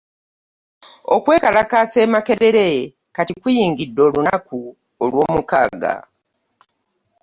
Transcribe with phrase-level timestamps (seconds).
[1.15, 2.67] Okwekalakaasa e Makerere
[3.15, 4.57] kati kuyingidde olunaku
[5.03, 5.93] olw'omukaaga